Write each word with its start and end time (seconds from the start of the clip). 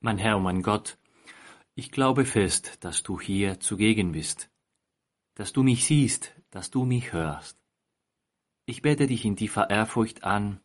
Mein 0.00 0.18
Herr, 0.18 0.38
mein 0.38 0.62
Gott, 0.62 0.98
ich 1.74 1.90
glaube 1.90 2.26
fest, 2.26 2.84
dass 2.84 3.02
du 3.02 3.18
hier 3.18 3.60
zugegen 3.60 4.12
bist, 4.12 4.50
dass 5.34 5.52
du 5.52 5.62
mich 5.62 5.86
siehst, 5.86 6.34
dass 6.50 6.70
du 6.70 6.84
mich 6.84 7.12
hörst. 7.12 7.58
Ich 8.66 8.82
bete 8.82 9.06
dich 9.06 9.24
in 9.24 9.36
tiefer 9.36 9.70
Ehrfurcht 9.70 10.22
an, 10.22 10.60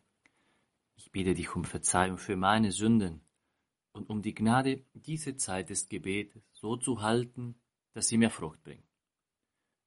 ich 0.96 1.10
bitte 1.12 1.34
dich 1.34 1.56
um 1.56 1.64
Verzeihung 1.64 2.18
für 2.18 2.36
meine 2.36 2.72
Sünden 2.72 3.22
und 3.92 4.10
um 4.10 4.20
die 4.20 4.34
Gnade, 4.34 4.84
diese 4.92 5.36
Zeit 5.36 5.70
des 5.70 5.88
Gebetes 5.88 6.42
so 6.52 6.76
zu 6.76 7.00
halten, 7.00 7.58
dass 7.94 8.08
sie 8.08 8.18
mir 8.18 8.30
Frucht 8.30 8.62
bringt. 8.62 8.88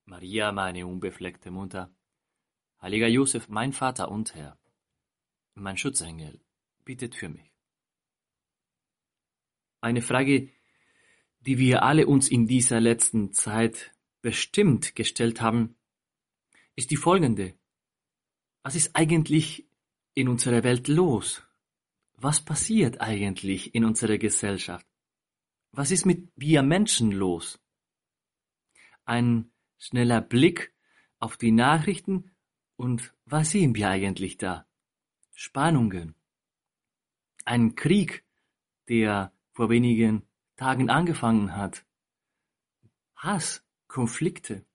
Maria, 0.06 0.52
meine 0.52 0.88
unbefleckte 0.88 1.52
Mutter, 1.52 1.96
heiliger 2.82 3.08
Josef, 3.08 3.48
mein 3.48 3.74
Vater 3.74 4.10
und 4.10 4.34
Herr, 4.34 4.60
mein 5.54 5.78
Schutzengel, 5.78 6.42
bittet 6.84 7.16
für 7.16 7.30
mich. 7.30 7.55
Eine 9.86 10.02
Frage, 10.02 10.50
die 11.42 11.60
wir 11.60 11.84
alle 11.84 12.08
uns 12.08 12.28
in 12.28 12.48
dieser 12.48 12.82
letzten 12.82 13.34
Zeit 13.34 13.92
bestimmt 14.24 14.96
gestellt 14.96 15.42
haben, 15.42 15.76
ist 16.76 16.90
die 16.90 16.96
folgende. 16.98 17.54
Was 18.64 18.74
ist 18.74 18.96
eigentlich 18.96 19.68
in 20.16 20.28
unserer 20.28 20.64
Welt 20.64 20.88
los? 20.88 21.44
Was 22.16 22.44
passiert 22.44 23.00
eigentlich 23.00 23.76
in 23.76 23.86
unserer 23.86 24.18
Gesellschaft? 24.18 24.88
Was 25.72 25.92
ist 25.92 26.08
mit 26.08 26.32
wir 26.36 26.64
Menschen 26.64 27.12
los? 27.12 27.60
Ein 29.04 29.52
schneller 29.78 30.22
Blick 30.22 30.74
auf 31.20 31.38
die 31.38 31.52
Nachrichten 31.52 32.32
und 32.76 33.14
was 33.26 33.52
sehen 33.52 33.76
wir 33.76 33.90
eigentlich 33.90 34.38
da? 34.38 34.66
Spannungen. 35.36 36.16
Ein 37.44 37.76
Krieg, 37.76 38.26
der 38.90 39.32
vor 39.56 39.70
wenigen 39.70 40.22
Tagen 40.58 40.90
angefangen 40.90 41.56
hat. 41.56 41.86
Hass, 43.16 43.64
Konflikte. 43.88 44.66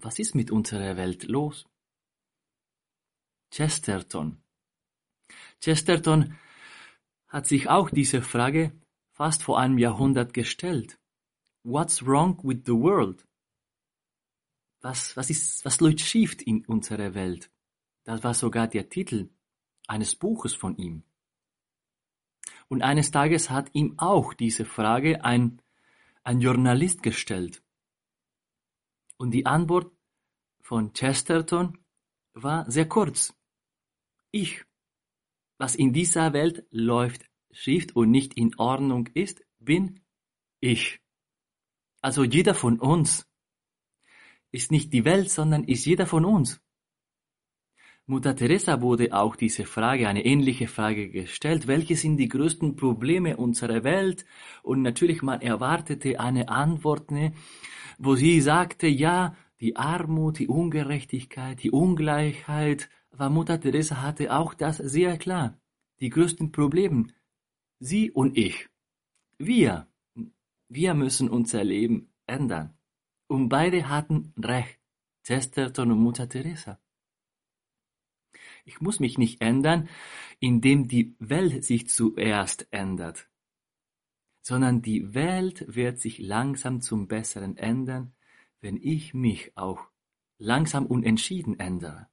Was 0.00 0.18
ist 0.18 0.34
mit 0.34 0.50
unserer 0.50 0.96
Welt 0.96 1.24
los? 1.24 1.66
Chesterton. 3.50 4.42
Chesterton 5.60 6.38
hat 7.28 7.46
sich 7.46 7.68
auch 7.68 7.90
diese 7.90 8.22
Frage 8.22 8.72
fast 9.12 9.42
vor 9.42 9.58
einem 9.58 9.78
Jahrhundert 9.78 10.32
gestellt. 10.32 10.98
What's 11.64 12.06
wrong 12.06 12.38
with 12.42 12.62
the 12.64 12.72
world? 12.72 13.26
Was, 14.80 15.16
was 15.16 15.28
ist, 15.28 15.64
was 15.64 15.80
läuft 15.80 16.00
schief 16.00 16.36
in 16.46 16.64
unserer 16.64 17.14
Welt? 17.14 17.50
Das 18.04 18.22
war 18.22 18.32
sogar 18.32 18.68
der 18.68 18.88
Titel 18.88 19.28
eines 19.86 20.14
Buches 20.14 20.54
von 20.54 20.76
ihm. 20.76 21.02
Und 22.68 22.82
eines 22.82 23.10
Tages 23.10 23.50
hat 23.50 23.70
ihm 23.72 23.98
auch 23.98 24.34
diese 24.34 24.64
Frage 24.64 25.24
ein, 25.24 25.62
ein 26.22 26.40
Journalist 26.40 27.02
gestellt. 27.02 27.62
Und 29.16 29.32
die 29.32 29.46
Antwort 29.46 29.92
von 30.60 30.92
Chesterton 30.92 31.78
war 32.34 32.70
sehr 32.70 32.88
kurz. 32.88 33.34
Ich. 34.30 34.64
Was 35.56 35.74
in 35.74 35.92
dieser 35.92 36.32
Welt 36.32 36.66
läuft 36.70 37.28
schief 37.50 37.88
und 37.94 38.10
nicht 38.10 38.34
in 38.34 38.54
Ordnung 38.58 39.08
ist, 39.14 39.42
bin 39.58 40.00
ich. 40.60 41.00
Also 42.00 42.22
jeder 42.22 42.54
von 42.54 42.78
uns 42.78 43.26
ist 44.52 44.70
nicht 44.70 44.92
die 44.92 45.04
Welt, 45.04 45.30
sondern 45.30 45.64
ist 45.64 45.84
jeder 45.84 46.06
von 46.06 46.24
uns. 46.24 46.60
Mutter 48.10 48.34
Teresa 48.34 48.80
wurde 48.80 49.12
auch 49.12 49.36
diese 49.36 49.66
Frage, 49.66 50.08
eine 50.08 50.24
ähnliche 50.24 50.66
Frage 50.66 51.10
gestellt. 51.10 51.66
Welche 51.66 51.94
sind 51.94 52.16
die 52.16 52.28
größten 52.28 52.74
Probleme 52.74 53.36
unserer 53.36 53.84
Welt? 53.84 54.24
Und 54.62 54.80
natürlich, 54.80 55.20
man 55.20 55.42
erwartete 55.42 56.18
eine 56.18 56.48
Antwort, 56.48 57.10
ne, 57.10 57.34
wo 57.98 58.14
sie 58.14 58.40
sagte, 58.40 58.86
ja, 58.86 59.36
die 59.60 59.76
Armut, 59.76 60.38
die 60.38 60.48
Ungerechtigkeit, 60.48 61.62
die 61.62 61.70
Ungleichheit. 61.70 62.88
Aber 63.10 63.28
Mutter 63.28 63.60
Teresa 63.60 64.00
hatte 64.00 64.34
auch 64.34 64.54
das 64.54 64.78
sehr 64.78 65.18
klar. 65.18 65.58
Die 66.00 66.08
größten 66.08 66.50
Probleme. 66.50 67.08
Sie 67.78 68.10
und 68.10 68.38
ich. 68.38 68.70
Wir. 69.36 69.86
Wir 70.70 70.94
müssen 70.94 71.28
unser 71.28 71.62
Leben 71.62 72.08
ändern. 72.26 72.72
Und 73.26 73.50
beide 73.50 73.90
hatten 73.90 74.32
recht. 74.38 74.78
Chesterton 75.24 75.92
und 75.92 76.00
Mutter 76.00 76.26
Teresa. 76.26 76.78
Ich 78.68 78.82
muss 78.82 79.00
mich 79.00 79.16
nicht 79.16 79.40
ändern, 79.40 79.88
indem 80.40 80.88
die 80.88 81.16
Welt 81.18 81.64
sich 81.64 81.88
zuerst 81.88 82.68
ändert, 82.70 83.26
sondern 84.42 84.82
die 84.82 85.14
Welt 85.14 85.64
wird 85.74 85.98
sich 85.98 86.18
langsam 86.18 86.82
zum 86.82 87.08
Besseren 87.08 87.56
ändern, 87.56 88.14
wenn 88.60 88.76
ich 88.76 89.14
mich 89.14 89.56
auch 89.56 89.88
langsam 90.36 90.84
und 90.84 91.02
entschieden 91.04 91.58
ändere. 91.58 92.08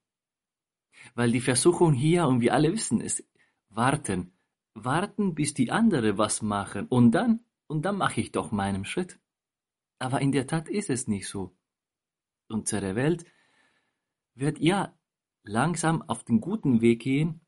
Weil 1.13 1.33
die 1.33 1.41
Versuchung 1.41 1.91
hier, 1.91 2.25
und 2.25 2.39
wir 2.39 2.53
alle 2.53 2.71
wissen 2.71 3.01
es, 3.01 3.21
warten, 3.67 4.31
warten, 4.73 5.35
bis 5.35 5.53
die 5.53 5.71
andere 5.71 6.17
was 6.17 6.41
machen, 6.41 6.87
und 6.87 7.11
dann, 7.11 7.41
und 7.67 7.83
dann 7.83 7.97
mache 7.97 8.21
ich 8.21 8.31
doch 8.31 8.53
meinen 8.53 8.85
Schritt. 8.85 9.19
Aber 9.99 10.21
in 10.21 10.31
der 10.31 10.47
Tat 10.47 10.69
ist 10.69 10.89
es 10.89 11.09
nicht 11.09 11.27
so. 11.27 11.53
Unsere 12.47 12.95
Welt 12.95 13.25
wird 14.35 14.59
ja 14.59 14.97
langsam 15.47 16.01
auf 16.01 16.23
den 16.23 16.41
guten 16.41 16.81
Weg 16.81 17.01
gehen, 17.01 17.41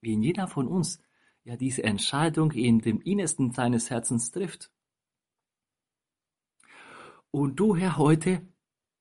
wie 0.00 0.18
jeder 0.18 0.48
von 0.48 0.66
uns 0.66 1.00
ja 1.44 1.56
diese 1.56 1.82
Entscheidung 1.82 2.52
in 2.52 2.80
dem 2.80 3.00
Innersten 3.00 3.52
seines 3.52 3.90
Herzens 3.90 4.30
trifft. 4.30 4.70
Und 7.30 7.56
du, 7.56 7.76
Herr, 7.76 7.96
heute 7.96 8.46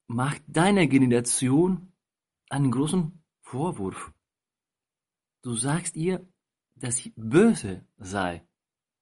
macht 0.08 0.44
deiner 0.48 0.88
Generation 0.88 1.94
einen 2.50 2.72
großen 2.72 3.24
Vorwurf. 3.42 4.14
Du 5.42 5.56
sagst 5.56 5.96
ihr, 5.96 6.28
dass 6.76 6.98
sie 6.98 7.14
böse 7.16 7.86
sei. 7.98 8.46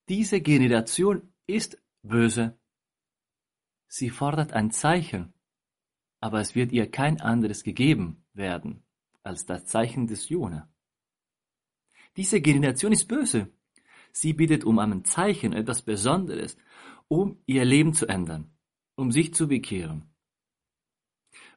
Diese 0.07 0.41
Generation 0.41 1.33
ist 1.45 1.81
böse. 2.01 2.57
Sie 3.87 4.09
fordert 4.09 4.53
ein 4.53 4.71
Zeichen, 4.71 5.33
aber 6.19 6.39
es 6.39 6.55
wird 6.55 6.71
ihr 6.71 6.89
kein 6.89 7.19
anderes 7.19 7.63
gegeben 7.63 8.25
werden 8.33 8.86
als 9.27 9.45
das 9.45 9.65
Zeichen 9.65 10.07
des 10.07 10.29
Jona. 10.29 10.69
Diese 12.15 12.41
Generation 12.41 12.91
ist 12.93 13.07
böse. 13.07 13.53
Sie 14.11 14.33
bittet 14.33 14.63
um 14.63 14.79
ein 14.79 15.05
Zeichen, 15.05 15.53
etwas 15.53 15.83
Besonderes, 15.83 16.57
um 17.07 17.41
ihr 17.45 17.65
Leben 17.65 17.93
zu 17.93 18.07
ändern, 18.07 18.57
um 18.95 19.11
sich 19.11 19.33
zu 19.33 19.47
bekehren. 19.47 20.09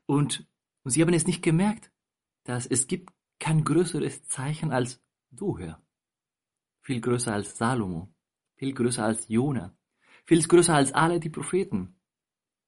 Und, 0.04 0.46
sie 0.84 1.00
haben 1.00 1.14
es 1.14 1.26
nicht 1.26 1.42
gemerkt, 1.42 1.90
dass 2.44 2.66
es 2.66 2.86
gibt 2.86 3.10
kein 3.38 3.64
größeres 3.64 4.26
Zeichen 4.26 4.72
als 4.72 5.02
du, 5.30 5.58
Herr. 5.58 5.82
Viel 6.82 7.00
größer 7.00 7.32
als 7.32 7.56
Salomo, 7.56 8.12
viel 8.56 8.74
größer 8.74 9.04
als 9.04 9.28
Jona, 9.28 9.76
viel 10.26 10.42
größer 10.42 10.74
als 10.74 10.92
alle 10.92 11.20
die 11.20 11.30
Propheten. 11.30 11.98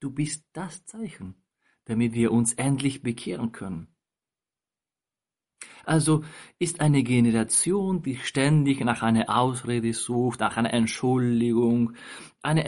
Du 0.01 0.11
bist 0.11 0.47
das 0.53 0.85
Zeichen, 0.87 1.45
damit 1.85 2.13
wir 2.15 2.33
uns 2.33 2.55
endlich 2.55 3.03
bekehren 3.03 3.53
können. 3.53 3.92
Also 5.85 6.25
ist 6.59 6.81
eine 6.81 7.03
Generation, 7.03 8.03
die 8.03 8.17
ständig 8.17 8.81
nach 8.81 9.03
einer 9.03 9.37
Ausrede 9.37 9.93
sucht, 9.93 10.41
nach 10.41 10.57
einer 10.57 10.73
Entschuldigung, 10.73 11.95
eine, 12.43 12.65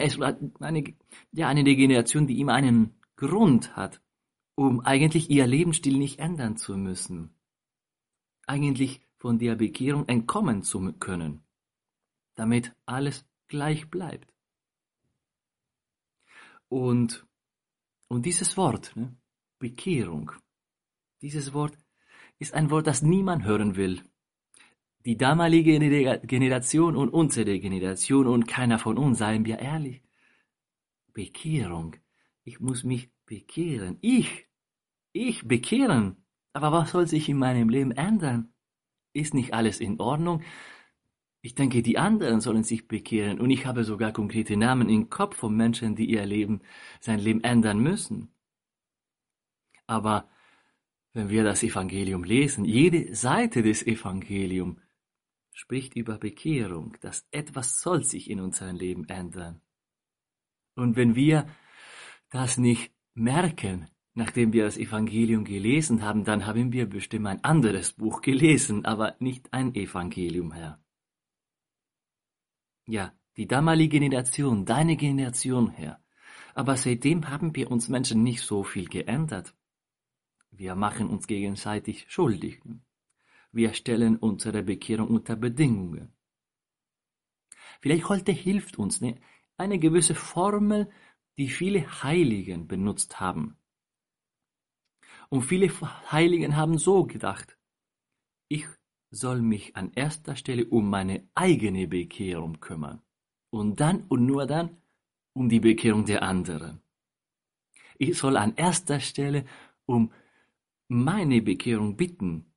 eine, 0.59 0.83
ja, 1.31 1.47
eine 1.47 1.63
Generation, 1.63 2.27
die 2.27 2.39
immer 2.39 2.53
einen 2.53 2.95
Grund 3.15 3.75
hat, 3.75 4.01
um 4.55 4.81
eigentlich 4.81 5.29
ihr 5.29 5.47
Lebensstil 5.47 5.97
nicht 5.97 6.19
ändern 6.19 6.57
zu 6.57 6.77
müssen. 6.77 7.33
Eigentlich 8.47 9.01
von 9.17 9.39
der 9.39 9.55
Bekehrung 9.55 10.07
entkommen 10.07 10.63
zu 10.63 10.93
können, 10.99 11.43
damit 12.35 12.73
alles 12.85 13.25
gleich 13.47 13.89
bleibt. 13.89 14.31
Und, 16.67 17.25
und 18.07 18.25
dieses 18.25 18.57
Wort, 18.57 18.95
ne, 18.95 19.15
Bekehrung, 19.59 20.31
dieses 21.21 21.53
Wort 21.53 21.77
ist 22.39 22.53
ein 22.53 22.69
Wort, 22.69 22.87
das 22.87 23.01
niemand 23.01 23.45
hören 23.45 23.75
will. 23.75 24.01
Die 25.05 25.17
damalige 25.17 25.79
Generation 26.25 26.95
und 26.95 27.09
unsere 27.09 27.59
Generation 27.59 28.27
und 28.27 28.47
keiner 28.47 28.79
von 28.79 28.97
uns, 28.97 29.19
seien 29.19 29.45
wir 29.45 29.59
ehrlich. 29.59 30.01
Bekehrung. 31.13 31.95
Ich 32.43 32.59
muss 32.59 32.83
mich 32.83 33.11
bekehren. 33.25 33.97
Ich. 34.01 34.47
Ich 35.11 35.47
bekehren. 35.47 36.17
Aber 36.53 36.71
was 36.71 36.91
soll 36.91 37.07
sich 37.07 37.29
in 37.29 37.37
meinem 37.37 37.69
Leben 37.69 37.91
ändern? 37.91 38.53
Ist 39.13 39.33
nicht 39.33 39.53
alles 39.53 39.79
in 39.79 39.99
Ordnung? 39.99 40.41
Ich 41.41 41.53
denke, 41.53 41.83
die 41.83 41.99
anderen 41.99 42.41
sollen 42.41 42.63
sich 42.63 42.87
bekehren 42.87 43.39
und 43.39 43.51
ich 43.51 43.67
habe 43.67 43.83
sogar 43.83 44.11
konkrete 44.11 44.57
Namen 44.57 44.89
im 44.89 45.11
Kopf 45.11 45.37
von 45.37 45.55
Menschen, 45.55 45.95
die 45.95 46.09
ihr 46.09 46.25
Leben, 46.25 46.61
sein 46.99 47.19
Leben 47.19 47.43
ändern 47.43 47.79
müssen. 47.79 48.33
Aber 49.85 50.27
wenn 51.15 51.29
wir 51.29 51.45
das 51.45 51.63
Evangelium 51.63 52.25
lesen, 52.25 52.65
jede 52.65 53.15
Seite 53.15 53.63
des 53.63 53.87
Evangeliums 53.87 54.81
spricht 55.53 55.95
über 55.95 56.17
Bekehrung, 56.17 56.97
dass 56.99 57.25
etwas 57.31 57.79
soll 57.79 58.03
sich 58.03 58.29
in 58.29 58.41
unserem 58.41 58.75
Leben 58.75 59.07
ändern. 59.07 59.61
Und 60.75 60.97
wenn 60.97 61.15
wir 61.15 61.47
das 62.29 62.57
nicht 62.57 62.91
merken, 63.13 63.87
nachdem 64.13 64.51
wir 64.51 64.65
das 64.65 64.77
Evangelium 64.77 65.45
gelesen 65.45 66.01
haben, 66.01 66.25
dann 66.25 66.45
haben 66.45 66.73
wir 66.73 66.85
bestimmt 66.85 67.27
ein 67.27 67.43
anderes 67.45 67.93
Buch 67.93 68.21
gelesen, 68.21 68.83
aber 68.83 69.15
nicht 69.19 69.53
ein 69.53 69.73
Evangelium, 69.73 70.51
Herr. 70.51 70.83
Ja, 72.87 73.13
die 73.37 73.47
damalige 73.47 73.99
Generation, 73.99 74.65
deine 74.65 74.97
Generation, 74.97 75.69
Herr. 75.69 76.03
Aber 76.53 76.75
seitdem 76.75 77.29
haben 77.29 77.55
wir 77.55 77.71
uns 77.71 77.87
Menschen 77.87 78.21
nicht 78.21 78.41
so 78.41 78.63
viel 78.63 78.89
geändert. 78.89 79.54
Wir 80.57 80.75
machen 80.75 81.09
uns 81.09 81.27
gegenseitig 81.27 82.05
schuldig. 82.09 82.61
Wir 83.51 83.73
stellen 83.73 84.15
unsere 84.17 84.63
Bekehrung 84.63 85.09
unter 85.09 85.35
Bedingungen. 85.35 86.13
Vielleicht 87.81 88.07
heute 88.07 88.31
hilft 88.31 88.77
uns 88.77 89.01
ne, 89.01 89.19
eine 89.57 89.79
gewisse 89.79 90.15
Formel, 90.15 90.89
die 91.37 91.49
viele 91.49 92.03
Heiligen 92.03 92.67
benutzt 92.67 93.19
haben. 93.19 93.57
Und 95.29 95.41
viele 95.41 95.69
Heiligen 96.11 96.55
haben 96.55 96.77
so 96.77 97.05
gedacht, 97.05 97.57
ich 98.47 98.65
soll 99.11 99.41
mich 99.41 99.75
an 99.75 99.91
erster 99.93 100.35
Stelle 100.35 100.65
um 100.65 100.89
meine 100.89 101.27
eigene 101.35 101.87
Bekehrung 101.87 102.59
kümmern 102.59 103.01
und 103.49 103.79
dann 103.79 104.03
und 104.03 104.25
nur 104.25 104.45
dann 104.45 104.77
um 105.33 105.49
die 105.49 105.59
Bekehrung 105.59 106.05
der 106.05 106.23
anderen. 106.23 106.81
Ich 107.97 108.17
soll 108.17 108.37
an 108.37 108.55
erster 108.55 108.99
Stelle 108.99 109.45
um 109.85 110.11
meine 110.87 111.41
Bekehrung 111.41 111.97
bitten 111.97 112.53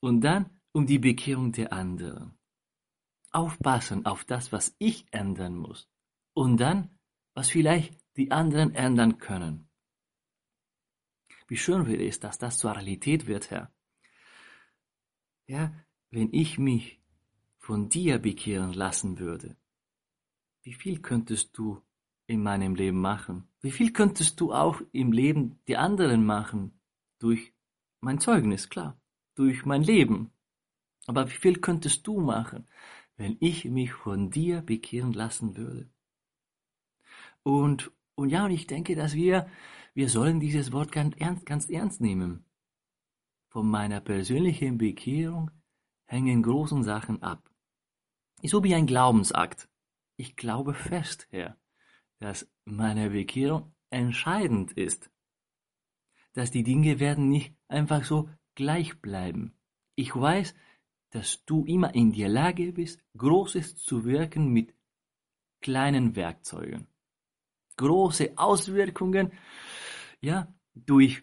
und 0.00 0.20
dann 0.20 0.60
um 0.72 0.86
die 0.86 0.98
Bekehrung 0.98 1.52
der 1.52 1.72
anderen. 1.72 2.38
Aufpassen 3.32 4.06
auf 4.06 4.24
das, 4.24 4.52
was 4.52 4.74
ich 4.78 5.06
ändern 5.12 5.56
muss 5.56 5.88
und 6.34 6.58
dann, 6.58 6.98
was 7.34 7.50
vielleicht 7.50 7.98
die 8.16 8.30
anderen 8.30 8.74
ändern 8.74 9.18
können. 9.18 9.68
Wie 11.48 11.56
schön 11.56 11.86
wäre 11.86 12.04
es, 12.04 12.18
dass 12.18 12.38
das 12.38 12.58
zur 12.58 12.72
Realität 12.74 13.26
wird, 13.26 13.50
Herr. 13.50 13.72
Ja, 15.46 15.72
wenn 16.10 16.32
ich 16.32 16.58
mich 16.58 17.00
von 17.58 17.88
dir 17.88 18.18
bekehren 18.18 18.72
lassen 18.72 19.18
würde, 19.18 19.56
wie 20.62 20.74
viel 20.74 21.00
könntest 21.00 21.56
du 21.56 21.80
in 22.26 22.42
meinem 22.42 22.74
Leben 22.74 23.00
machen? 23.00 23.48
Wie 23.60 23.70
viel 23.70 23.92
könntest 23.92 24.40
du 24.40 24.52
auch 24.52 24.80
im 24.92 25.12
Leben 25.12 25.60
der 25.68 25.80
anderen 25.80 26.26
machen? 26.26 26.80
Durch 27.18 27.54
mein 28.00 28.20
Zeugnis, 28.20 28.68
klar 28.68 28.98
durch 29.36 29.64
mein 29.64 29.82
Leben. 29.82 30.32
Aber 31.06 31.28
wie 31.28 31.36
viel 31.36 31.60
könntest 31.60 32.06
du 32.06 32.20
machen, 32.20 32.66
wenn 33.16 33.36
ich 33.38 33.64
mich 33.66 33.92
von 33.92 34.30
dir 34.30 34.62
bekehren 34.62 35.12
lassen 35.12 35.56
würde? 35.56 35.88
Und, 37.44 37.92
und 38.16 38.30
ja, 38.30 38.46
und 38.46 38.50
ich 38.50 38.66
denke, 38.66 38.96
dass 38.96 39.14
wir, 39.14 39.48
wir 39.94 40.08
sollen 40.08 40.40
dieses 40.40 40.72
Wort 40.72 40.90
ganz 40.90 41.14
ernst, 41.16 41.46
ganz 41.46 41.70
ernst 41.70 42.00
nehmen. 42.00 42.44
Von 43.48 43.70
meiner 43.70 44.00
persönlichen 44.00 44.78
Bekehrung 44.78 45.50
hängen 46.06 46.42
großen 46.42 46.82
Sachen 46.82 47.22
ab. 47.22 47.48
Ist 48.42 48.50
so 48.50 48.64
wie 48.64 48.74
ein 48.74 48.86
Glaubensakt. 48.86 49.68
Ich 50.16 50.34
glaube 50.34 50.74
fest, 50.74 51.28
Herr, 51.30 51.56
dass 52.18 52.50
meine 52.64 53.10
Bekehrung 53.10 53.72
entscheidend 53.90 54.72
ist. 54.72 55.10
Dass 56.36 56.50
die 56.50 56.62
Dinge 56.62 57.00
werden 57.00 57.30
nicht 57.30 57.54
einfach 57.66 58.04
so 58.04 58.28
gleich 58.54 59.00
bleiben. 59.00 59.54
Ich 59.94 60.14
weiß, 60.14 60.54
dass 61.10 61.42
du 61.46 61.64
immer 61.64 61.94
in 61.94 62.12
der 62.12 62.28
Lage 62.28 62.72
bist, 62.72 63.02
Großes 63.16 63.76
zu 63.76 64.04
wirken 64.04 64.52
mit 64.52 64.74
kleinen 65.62 66.14
Werkzeugen. 66.14 66.88
Große 67.78 68.34
Auswirkungen, 68.36 69.32
ja, 70.20 70.52
durch 70.74 71.22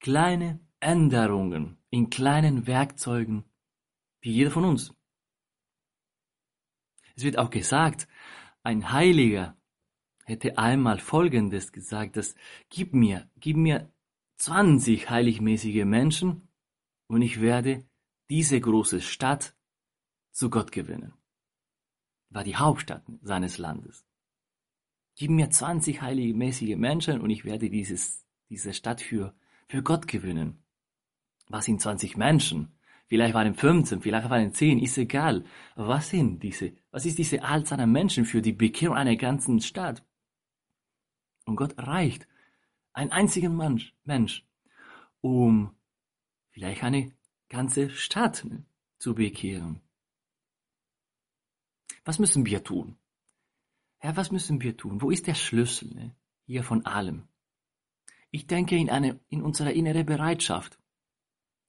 kleine 0.00 0.60
Änderungen 0.80 1.78
in 1.88 2.10
kleinen 2.10 2.66
Werkzeugen, 2.66 3.44
wie 4.20 4.32
jeder 4.32 4.50
von 4.50 4.66
uns. 4.66 4.92
Es 7.14 7.24
wird 7.24 7.38
auch 7.38 7.48
gesagt, 7.48 8.06
ein 8.62 8.92
Heiliger 8.92 9.56
hätte 10.26 10.58
einmal 10.58 10.98
Folgendes 10.98 11.72
gesagt, 11.72 12.18
dass 12.18 12.34
gib 12.68 12.92
mir, 12.92 13.30
gib 13.36 13.56
mir 13.56 13.90
20 14.36 15.08
heiligmäßige 15.08 15.84
Menschen 15.84 16.48
und 17.06 17.22
ich 17.22 17.40
werde 17.40 17.84
diese 18.28 18.60
große 18.60 19.00
Stadt 19.00 19.54
zu 20.30 20.50
Gott 20.50 20.72
gewinnen. 20.72 21.14
War 22.30 22.44
die 22.44 22.56
Hauptstadt 22.56 23.02
seines 23.22 23.58
Landes. 23.58 24.04
Gib 25.14 25.30
mir 25.30 25.48
20 25.48 26.02
heiligmäßige 26.02 26.76
Menschen 26.76 27.20
und 27.20 27.30
ich 27.30 27.44
werde 27.44 27.70
dieses, 27.70 28.26
diese 28.50 28.74
Stadt 28.74 29.00
für, 29.00 29.34
für 29.68 29.82
Gott 29.82 30.06
gewinnen. 30.06 30.62
Was 31.48 31.64
sind 31.64 31.80
20 31.80 32.16
Menschen? 32.16 32.76
Vielleicht 33.08 33.34
waren 33.34 33.54
15, 33.54 34.02
vielleicht 34.02 34.28
waren 34.28 34.52
10, 34.52 34.80
ist 34.80 34.98
egal. 34.98 35.44
was 35.76 36.10
sind 36.10 36.42
diese, 36.42 36.72
was 36.90 37.06
ist 37.06 37.18
diese 37.18 37.42
Anzahl 37.42 37.80
an 37.80 37.92
Menschen 37.92 38.24
für 38.24 38.42
die 38.42 38.52
Bekehrung 38.52 38.96
einer 38.96 39.16
ganzen 39.16 39.60
Stadt? 39.60 40.04
Und 41.46 41.56
Gott 41.56 41.78
reicht 41.78 42.26
einen 42.96 43.12
einzigen 43.12 43.56
Mensch, 43.56 43.94
Mensch 44.04 44.44
um 45.20 45.74
vielleicht 46.50 46.82
eine 46.82 47.12
ganze 47.48 47.90
Stadt 47.90 48.46
zu 48.98 49.14
bekehren. 49.14 49.80
Was 52.04 52.18
müssen 52.18 52.46
wir 52.46 52.64
tun? 52.64 52.96
Ja, 54.02 54.16
was 54.16 54.30
müssen 54.30 54.62
wir 54.62 54.76
tun? 54.76 55.02
Wo 55.02 55.10
ist 55.10 55.26
der 55.26 55.34
Schlüssel 55.34 55.92
ne, 55.94 56.16
hier 56.46 56.62
von 56.62 56.86
allem? 56.86 57.28
Ich 58.30 58.46
denke 58.46 58.76
in, 58.76 58.88
eine, 58.88 59.20
in 59.28 59.42
unsere 59.42 59.72
innere 59.72 60.04
Bereitschaft. 60.04 60.78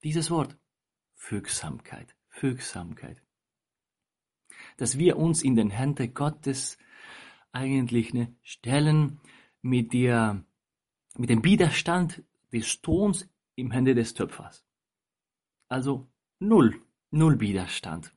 Dieses 0.04 0.30
Wort. 0.30 0.58
Fügsamkeit. 1.16 2.16
Fügsamkeit. 2.30 3.22
Dass 4.78 4.98
wir 4.98 5.18
uns 5.18 5.42
in 5.44 5.56
den 5.56 5.72
Händen 5.72 6.14
Gottes 6.14 6.78
eigentlich 7.52 8.14
ne, 8.14 8.36
stellen 8.44 9.20
mit, 9.62 9.94
der, 9.94 10.46
mit 11.18 11.30
dem 11.30 11.44
Widerstand 11.44 12.24
des 12.52 12.82
Tons 12.82 13.28
im 13.56 13.72
Hände 13.72 13.96
des 13.96 14.14
Töpfers. 14.14 14.66
Also 15.68 16.08
null, 16.40 16.82
null 17.12 17.40
Widerstand. 17.40 18.14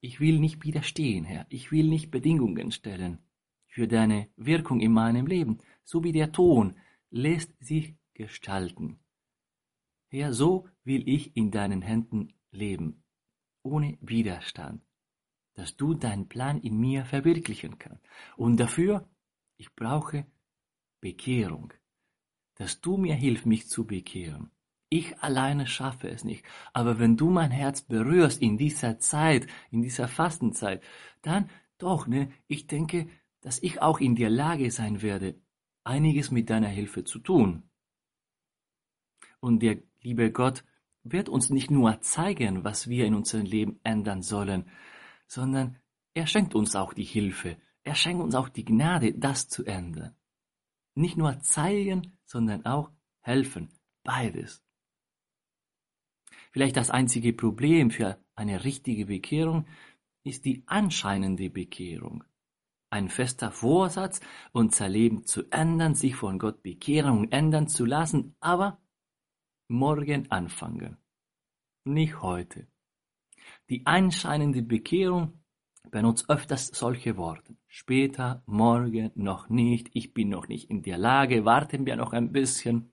Ich 0.00 0.20
will 0.20 0.38
nicht 0.38 0.62
widerstehen, 0.64 1.24
Herr. 1.24 1.46
Ich 1.48 1.72
will 1.72 1.88
nicht 1.88 2.10
Bedingungen 2.10 2.70
stellen 2.70 3.18
für 3.66 3.88
deine 3.88 4.28
Wirkung 4.36 4.80
in 4.80 4.92
meinem 4.92 5.26
Leben, 5.26 5.58
so 5.82 6.04
wie 6.04 6.12
der 6.12 6.30
Ton 6.30 6.76
lässt 7.10 7.52
sich 7.64 7.96
gestalten. 8.12 9.00
Herr, 10.08 10.32
so 10.32 10.68
will 10.84 11.08
ich 11.08 11.36
in 11.36 11.50
deinen 11.50 11.82
Händen 11.82 12.34
leben, 12.52 13.02
ohne 13.62 13.96
Widerstand, 14.00 14.84
dass 15.54 15.76
du 15.76 15.94
deinen 15.94 16.28
Plan 16.28 16.60
in 16.60 16.78
mir 16.78 17.04
verwirklichen 17.04 17.78
kannst. 17.78 18.04
Und 18.36 18.60
dafür, 18.60 19.08
ich 19.56 19.74
brauche 19.74 20.26
Bekehrung, 21.04 21.74
dass 22.54 22.80
du 22.80 22.96
mir 22.96 23.14
hilfst, 23.14 23.44
mich 23.44 23.68
zu 23.68 23.86
bekehren. 23.86 24.50
Ich 24.88 25.18
alleine 25.18 25.66
schaffe 25.66 26.08
es 26.08 26.24
nicht. 26.24 26.46
Aber 26.72 26.98
wenn 26.98 27.18
du 27.18 27.28
mein 27.28 27.50
Herz 27.50 27.82
berührst 27.82 28.40
in 28.40 28.56
dieser 28.56 28.98
Zeit, 29.00 29.46
in 29.70 29.82
dieser 29.82 30.08
Fastenzeit, 30.08 30.82
dann 31.20 31.50
doch, 31.76 32.06
ne, 32.06 32.32
ich 32.46 32.68
denke, 32.68 33.06
dass 33.42 33.62
ich 33.62 33.82
auch 33.82 34.00
in 34.00 34.16
der 34.16 34.30
Lage 34.30 34.70
sein 34.70 35.02
werde, 35.02 35.34
einiges 35.84 36.30
mit 36.30 36.48
deiner 36.48 36.68
Hilfe 36.68 37.04
zu 37.04 37.18
tun. 37.18 37.64
Und 39.40 39.62
der 39.62 39.76
liebe 40.00 40.32
Gott 40.32 40.64
wird 41.02 41.28
uns 41.28 41.50
nicht 41.50 41.70
nur 41.70 42.00
zeigen, 42.00 42.64
was 42.64 42.88
wir 42.88 43.04
in 43.04 43.14
unserem 43.14 43.44
Leben 43.44 43.78
ändern 43.84 44.22
sollen, 44.22 44.70
sondern 45.26 45.76
er 46.14 46.26
schenkt 46.26 46.54
uns 46.54 46.74
auch 46.74 46.94
die 46.94 47.04
Hilfe. 47.04 47.58
Er 47.82 47.94
schenkt 47.94 48.22
uns 48.22 48.34
auch 48.34 48.48
die 48.48 48.64
Gnade, 48.64 49.12
das 49.12 49.48
zu 49.48 49.66
ändern. 49.66 50.16
Nicht 50.94 51.16
nur 51.16 51.40
zeigen, 51.40 52.18
sondern 52.24 52.64
auch 52.66 52.90
helfen. 53.20 53.70
Beides. 54.04 54.62
Vielleicht 56.52 56.76
das 56.76 56.90
einzige 56.90 57.32
Problem 57.32 57.90
für 57.90 58.18
eine 58.36 58.64
richtige 58.64 59.06
Bekehrung 59.06 59.66
ist 60.24 60.44
die 60.44 60.62
anscheinende 60.66 61.50
Bekehrung. 61.50 62.24
Ein 62.90 63.08
fester 63.08 63.50
Vorsatz, 63.50 64.20
unser 64.52 64.88
Leben 64.88 65.24
zu 65.24 65.50
ändern, 65.50 65.94
sich 65.94 66.14
von 66.14 66.38
Gott 66.38 66.62
bekehren 66.62 67.18
und 67.18 67.32
ändern 67.32 67.66
zu 67.66 67.84
lassen, 67.84 68.36
aber 68.40 68.80
morgen 69.68 70.30
anfangen. 70.30 70.96
Nicht 71.84 72.22
heute. 72.22 72.68
Die 73.68 73.84
anscheinende 73.84 74.62
Bekehrung 74.62 75.43
benutzt 75.90 76.28
öfters 76.28 76.68
solche 76.68 77.16
Worte. 77.16 77.56
Später, 77.68 78.42
morgen, 78.46 79.10
noch 79.14 79.48
nicht, 79.48 79.90
ich 79.92 80.14
bin 80.14 80.28
noch 80.28 80.48
nicht 80.48 80.70
in 80.70 80.82
der 80.82 80.98
Lage, 80.98 81.44
warten 81.44 81.86
wir 81.86 81.96
noch 81.96 82.12
ein 82.12 82.32
bisschen 82.32 82.90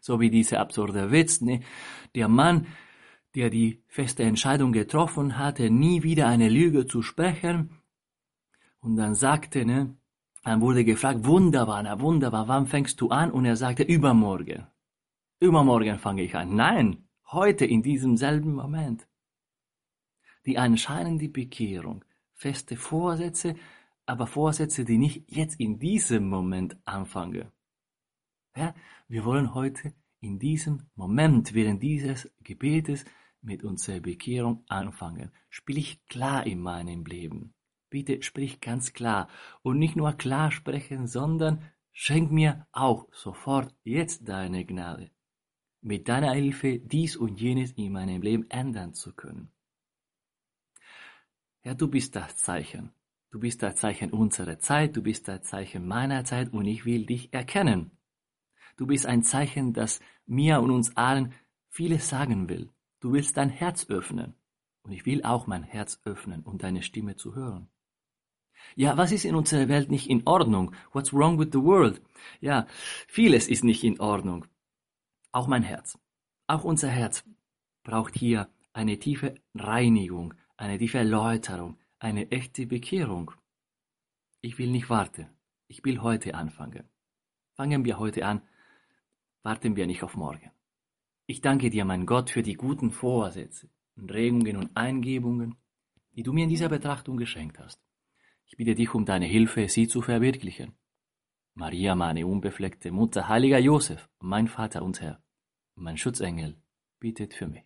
so 0.00 0.20
wie 0.20 0.30
dieser 0.30 0.60
absurde 0.60 1.10
Witz, 1.10 1.40
ne? 1.40 1.60
Der 2.14 2.28
Mann, 2.28 2.66
der 3.34 3.50
die 3.50 3.82
feste 3.88 4.22
Entscheidung 4.22 4.72
getroffen 4.72 5.38
hatte, 5.38 5.70
nie 5.70 6.02
wieder 6.02 6.26
eine 6.28 6.48
Lüge 6.48 6.86
zu 6.86 7.02
sprechen. 7.02 7.70
Und 8.80 8.96
dann 8.96 9.14
sagte, 9.14 9.66
ne, 9.66 9.96
dann 10.44 10.60
wurde 10.60 10.84
gefragt, 10.84 11.24
wunderbar, 11.24 11.82
na 11.82 12.00
wunderbar, 12.00 12.46
wann 12.48 12.66
fängst 12.66 13.00
du 13.00 13.10
an? 13.10 13.30
Und 13.32 13.44
er 13.44 13.56
sagte, 13.56 13.82
übermorgen. 13.82 14.66
Übermorgen 15.40 15.98
fange 15.98 16.22
ich 16.22 16.34
an. 16.34 16.54
Nein, 16.54 17.08
heute 17.32 17.66
in 17.66 17.82
diesem 17.82 18.16
selben 18.16 18.54
Moment. 18.54 19.06
Die 20.46 20.58
anscheinend 20.58 21.20
die 21.20 21.28
Bekehrung, 21.28 22.04
feste 22.32 22.76
Vorsätze, 22.76 23.56
aber 24.06 24.26
Vorsätze, 24.26 24.84
die 24.84 24.98
nicht 24.98 25.24
jetzt 25.28 25.58
in 25.58 25.78
diesem 25.78 26.28
Moment 26.28 26.76
anfangen. 26.84 27.50
Ja, 28.56 28.74
wir 29.08 29.24
wollen 29.24 29.54
heute 29.54 29.92
in 30.20 30.38
diesem 30.38 30.86
Moment, 30.94 31.52
während 31.52 31.82
dieses 31.82 32.30
Gebetes, 32.42 33.04
mit 33.42 33.62
unserer 33.62 34.00
Bekehrung 34.00 34.64
anfangen. 34.68 35.30
Sprich 35.50 36.04
klar 36.06 36.46
in 36.46 36.60
meinem 36.60 37.04
Leben. 37.04 37.54
Bitte 37.90 38.22
sprich 38.22 38.60
ganz 38.60 38.92
klar 38.92 39.28
und 39.62 39.78
nicht 39.78 39.96
nur 39.96 40.12
klar 40.14 40.50
sprechen, 40.50 41.06
sondern 41.06 41.62
schenk 41.92 42.30
mir 42.30 42.66
auch 42.72 43.08
sofort 43.12 43.74
jetzt 43.84 44.28
deine 44.28 44.64
Gnade, 44.64 45.10
mit 45.80 46.08
deiner 46.08 46.32
Hilfe 46.32 46.78
dies 46.78 47.16
und 47.16 47.40
jenes 47.40 47.72
in 47.72 47.92
meinem 47.92 48.22
Leben 48.22 48.50
ändern 48.50 48.94
zu 48.94 49.14
können. 49.14 49.52
Ja, 51.66 51.74
du 51.74 51.88
bist 51.88 52.14
das 52.14 52.36
Zeichen. 52.36 52.92
Du 53.32 53.40
bist 53.40 53.60
das 53.60 53.74
Zeichen 53.74 54.12
unserer 54.12 54.60
Zeit, 54.60 54.94
du 54.94 55.02
bist 55.02 55.26
das 55.26 55.42
Zeichen 55.42 55.84
meiner 55.84 56.24
Zeit 56.24 56.52
und 56.52 56.64
ich 56.64 56.84
will 56.84 57.06
dich 57.06 57.34
erkennen. 57.34 57.90
Du 58.76 58.86
bist 58.86 59.04
ein 59.04 59.24
Zeichen, 59.24 59.72
das 59.72 59.98
mir 60.26 60.60
und 60.60 60.70
uns 60.70 60.96
allen 60.96 61.34
vieles 61.68 62.08
sagen 62.08 62.48
will. 62.48 62.70
Du 63.00 63.12
willst 63.12 63.36
dein 63.36 63.50
Herz 63.50 63.86
öffnen. 63.88 64.36
Und 64.84 64.92
ich 64.92 65.06
will 65.06 65.24
auch 65.24 65.48
mein 65.48 65.64
Herz 65.64 66.00
öffnen, 66.04 66.44
um 66.44 66.56
deine 66.56 66.82
Stimme 66.82 67.16
zu 67.16 67.34
hören. 67.34 67.68
Ja, 68.76 68.96
was 68.96 69.10
ist 69.10 69.24
in 69.24 69.34
unserer 69.34 69.66
Welt 69.66 69.90
nicht 69.90 70.08
in 70.08 70.24
Ordnung? 70.24 70.72
What's 70.92 71.12
wrong 71.12 71.36
with 71.36 71.48
the 71.50 71.60
world? 71.60 72.00
Ja, 72.40 72.68
vieles 73.08 73.48
ist 73.48 73.64
nicht 73.64 73.82
in 73.82 73.98
Ordnung. 73.98 74.46
Auch 75.32 75.48
mein 75.48 75.64
Herz. 75.64 75.98
Auch 76.46 76.62
unser 76.62 76.90
Herz 76.90 77.24
braucht 77.82 78.16
hier 78.16 78.48
eine 78.72 79.00
tiefe 79.00 79.34
Reinigung, 79.52 80.32
eine 80.56 80.78
tiefe 80.78 80.98
Erläuterung, 80.98 81.78
eine 81.98 82.30
echte 82.30 82.66
Bekehrung. 82.66 83.32
Ich 84.40 84.58
will 84.58 84.70
nicht 84.70 84.90
warten. 84.90 85.28
Ich 85.68 85.84
will 85.84 86.00
heute 86.00 86.34
anfangen. 86.34 86.88
Fangen 87.54 87.84
wir 87.84 87.98
heute 87.98 88.24
an. 88.24 88.42
Warten 89.42 89.76
wir 89.76 89.86
nicht 89.86 90.02
auf 90.02 90.16
morgen. 90.16 90.50
Ich 91.26 91.40
danke 91.40 91.70
dir, 91.70 91.84
mein 91.84 92.06
Gott, 92.06 92.30
für 92.30 92.42
die 92.42 92.54
guten 92.54 92.90
Vorsätze, 92.90 93.68
Regungen 93.96 94.56
und 94.56 94.76
Eingebungen, 94.76 95.56
die 96.14 96.22
du 96.22 96.32
mir 96.32 96.44
in 96.44 96.50
dieser 96.50 96.68
Betrachtung 96.68 97.16
geschenkt 97.16 97.58
hast. 97.58 97.80
Ich 98.46 98.56
bitte 98.56 98.74
dich 98.74 98.94
um 98.94 99.04
deine 99.04 99.26
Hilfe, 99.26 99.68
sie 99.68 99.88
zu 99.88 100.02
verwirklichen. 100.02 100.76
Maria, 101.54 101.94
meine 101.94 102.26
unbefleckte 102.26 102.92
Mutter, 102.92 103.28
heiliger 103.28 103.58
Josef, 103.58 104.08
mein 104.20 104.46
Vater 104.46 104.82
und 104.82 105.00
Herr, 105.00 105.22
mein 105.74 105.96
Schutzengel, 105.96 106.56
bittet 107.00 107.34
für 107.34 107.48
mich. 107.48 107.64